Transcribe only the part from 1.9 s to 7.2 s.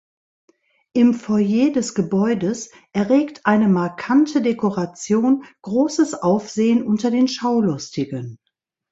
Gebäudes erregt eine markante Dekoration großes Aufsehen unter